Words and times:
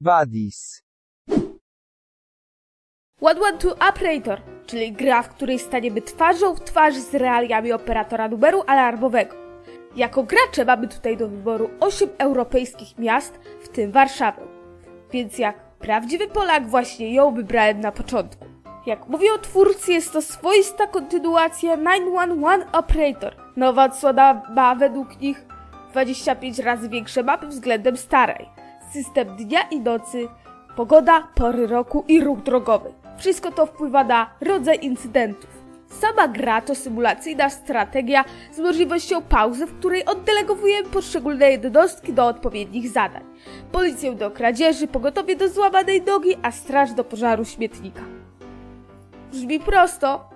Vadis. 0.00 0.82
What 3.20 3.38
One 3.40 3.58
to 3.58 3.76
Operator, 3.88 4.40
czyli 4.66 4.92
gra, 4.92 5.22
w 5.22 5.28
której 5.28 5.58
staniemy 5.58 6.02
twarzą 6.02 6.54
w 6.54 6.60
twarz 6.60 6.94
z 6.94 7.14
realiami 7.14 7.72
operatora 7.72 8.28
numeru 8.28 8.62
alarmowego. 8.66 9.36
Jako 9.96 10.22
gracze 10.22 10.64
mamy 10.64 10.88
tutaj 10.88 11.16
do 11.16 11.28
wyboru 11.28 11.70
8 11.80 12.08
europejskich 12.18 12.98
miast, 12.98 13.38
w 13.60 13.68
tym 13.68 13.92
Warszawę. 13.92 14.42
Więc 15.12 15.38
jak 15.38 15.78
prawdziwy 15.78 16.28
Polak 16.28 16.68
właśnie 16.68 17.14
ją 17.14 17.34
wybrałem 17.34 17.80
na 17.80 17.92
początku. 17.92 18.46
Jak 18.86 19.08
mówią 19.08 19.38
twórcy, 19.42 19.92
jest 19.92 20.12
to 20.12 20.22
swoista 20.22 20.86
kontynuacja 20.86 21.76
911 21.76 22.72
Operator. 22.72 23.36
Nowa 23.56 23.84
odsłona 23.84 24.42
ma 24.50 24.74
według 24.74 25.20
nich 25.20 25.46
25 25.90 26.58
razy 26.58 26.88
większe 26.88 27.22
mapy 27.22 27.46
względem 27.46 27.96
starej. 27.96 28.48
System 28.92 29.36
dnia 29.36 29.60
i 29.70 29.80
nocy, 29.80 30.28
pogoda, 30.76 31.28
pory 31.34 31.66
roku 31.66 32.04
i 32.08 32.20
ruch 32.20 32.42
drogowy. 32.42 32.92
Wszystko 33.18 33.52
to 33.52 33.66
wpływa 33.66 34.04
na 34.04 34.30
rodzaj 34.40 34.78
incydentów. 34.82 35.50
Sama 35.88 36.28
gra 36.28 36.60
to 36.60 36.74
symulacyjna 36.74 37.50
strategia 37.50 38.24
z 38.52 38.58
możliwością 38.58 39.22
pauzy, 39.22 39.66
w 39.66 39.78
której 39.78 40.04
oddelegowujemy 40.04 40.88
poszczególne 40.88 41.50
jednostki 41.50 42.12
do 42.12 42.26
odpowiednich 42.26 42.88
zadań. 42.88 43.24
Policję 43.72 44.12
do 44.12 44.30
kradzieży, 44.30 44.86
pogotowie 44.86 45.36
do 45.36 45.48
złamanej 45.48 46.02
nogi, 46.02 46.36
a 46.42 46.50
straż 46.50 46.92
do 46.92 47.04
pożaru 47.04 47.44
śmietnika. 47.44 48.02
Brzmi 49.30 49.60
prosto 49.60 50.30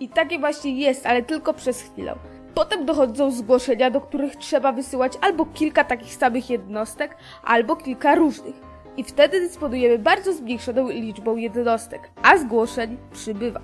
i 0.00 0.08
takie 0.08 0.38
właśnie 0.38 0.80
jest, 0.80 1.06
ale 1.06 1.22
tylko 1.22 1.54
przez 1.54 1.82
chwilę. 1.82 2.14
Potem 2.56 2.86
dochodzą 2.86 3.30
zgłoszenia, 3.30 3.90
do 3.90 4.00
których 4.00 4.36
trzeba 4.36 4.72
wysyłać 4.72 5.12
albo 5.20 5.46
kilka 5.46 5.84
takich 5.84 6.14
samych 6.14 6.50
jednostek, 6.50 7.16
albo 7.44 7.76
kilka 7.76 8.14
różnych. 8.14 8.54
I 8.96 9.04
wtedy 9.04 9.40
dysponujemy 9.40 9.98
bardzo 9.98 10.32
zmniejszoną 10.32 10.88
liczbą 10.88 11.36
jednostek, 11.36 12.10
a 12.22 12.38
zgłoszeń 12.38 12.96
przybywa. 13.12 13.60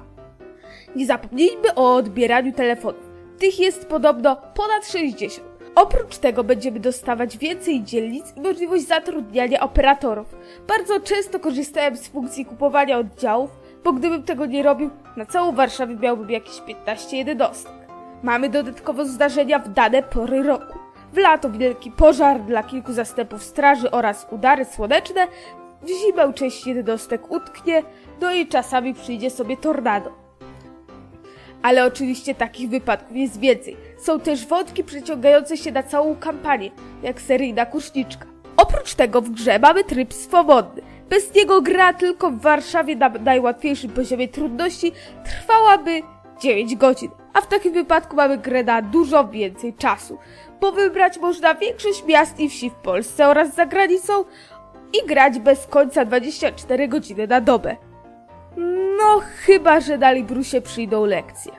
Nie 0.97 1.07
zapomnijmy 1.07 1.75
o 1.75 1.95
odbieraniu 1.95 2.53
telefonów. 2.53 3.11
Tych 3.39 3.61
jest 3.61 3.89
podobno 3.89 4.37
ponad 4.37 4.87
60. 4.87 5.49
Oprócz 5.75 6.19
tego 6.19 6.45
będziemy 6.45 6.81
dostawać 6.81 7.39
więcej 7.39 7.83
dzielnic 7.83 8.37
i 8.37 8.41
możliwość 8.41 8.87
zatrudniania 8.87 9.61
operatorów. 9.61 10.37
Bardzo 10.69 11.01
często 11.01 11.41
korzystałem 11.41 11.97
z 11.97 12.09
funkcji 12.09 12.45
kupowania 12.45 12.99
oddziałów, 12.99 13.51
bo 13.85 13.93
gdybym 13.93 14.23
tego 14.23 14.47
nie 14.47 14.63
robił, 14.63 14.91
na 15.17 15.27
całą 15.27 15.53
Warszawę 15.53 15.95
miałbym 15.95 16.31
jakieś 16.31 16.61
15 16.61 17.17
jednostek. 17.17 17.82
Mamy 18.23 18.49
dodatkowo 18.49 19.05
zdarzenia 19.05 19.59
w 19.59 19.69
dane 19.69 20.03
pory 20.03 20.43
roku. 20.43 20.79
W 21.13 21.17
lato 21.17 21.51
wielki 21.51 21.91
pożar 21.91 22.41
dla 22.41 22.63
kilku 22.63 22.93
zastępów 22.93 23.43
straży 23.43 23.91
oraz 23.91 24.27
udary 24.31 24.65
słoneczne, 24.65 25.27
w 25.83 25.89
zimę 25.89 26.33
część 26.33 26.67
jednostek 26.67 27.31
utknie, 27.31 27.83
no 28.21 28.35
i 28.35 28.47
czasami 28.47 28.95
przyjdzie 28.95 29.31
sobie 29.31 29.57
tornado. 29.57 30.13
Ale 31.63 31.85
oczywiście 31.85 32.35
takich 32.35 32.71
wypadków 32.71 33.17
jest 33.17 33.41
więcej. 33.41 33.77
Są 33.99 34.21
też 34.21 34.47
wątki 34.47 34.85
przeciągające 34.85 35.57
się 35.57 35.73
na 35.73 35.83
całą 35.83 36.17
kampanię, 36.17 36.71
jak 37.03 37.21
seryjna 37.21 37.67
kuszniczka. 37.67 38.27
Oprócz 38.57 38.95
tego 38.95 39.23
w 39.23 39.31
grze 39.31 39.59
mamy 39.59 39.85
tryb 39.85 40.15
swobodny. 40.15 40.83
Bez 41.09 41.35
niego 41.35 41.63
gra 41.63 41.93
tylko 41.93 42.31
w 42.31 42.41
Warszawie 42.41 42.97
na 42.97 43.09
najłatwiejszym 43.09 43.91
poziomie 43.91 44.29
trudności 44.29 44.93
trwałaby 45.25 46.03
9 46.43 46.77
godzin, 46.77 47.11
a 47.33 47.41
w 47.41 47.47
takim 47.47 47.73
wypadku 47.73 48.17
mamy 48.17 48.39
grę 48.39 48.65
na 48.65 48.83
dużo 48.83 49.29
więcej 49.29 49.75
czasu, 49.75 50.19
bo 50.61 50.73
wybrać 50.73 51.19
można 51.19 51.55
większość 51.55 52.05
miast 52.05 52.41
i 52.41 52.49
wsi 52.49 52.71
w 52.71 52.75
Polsce 52.75 53.29
oraz 53.29 53.55
za 53.55 53.67
granicą 53.67 54.25
i 54.93 55.07
grać 55.07 55.39
bez 55.39 55.67
końca 55.67 56.05
24 56.05 56.89
godziny 56.89 57.27
na 57.27 57.41
dobę. 57.41 57.77
No, 58.99 59.21
chyba, 59.47 59.81
że 59.81 59.99
na 59.99 60.13
Librusie 60.13 60.61
przyjdą 60.61 61.05
lekcje. 61.05 61.53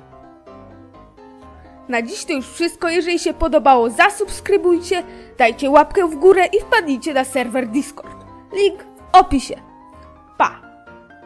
Na 1.89 2.01
dziś 2.01 2.25
to 2.25 2.33
już 2.33 2.49
wszystko. 2.49 2.89
Jeżeli 2.89 3.19
się 3.19 3.33
podobało, 3.33 3.89
zasubskrybujcie, 3.89 5.03
dajcie 5.37 5.69
łapkę 5.69 6.07
w 6.07 6.15
górę 6.15 6.45
i 6.45 6.59
wpadnijcie 6.61 7.13
na 7.13 7.23
serwer 7.23 7.67
Discord. 7.67 8.17
Link 8.53 8.83
w 8.83 9.15
opisie. 9.15 9.55